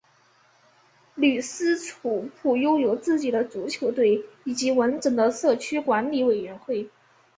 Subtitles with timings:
[1.13, 6.89] 吕斯楚普拥有自己的足球队以及完整的社区管理委员会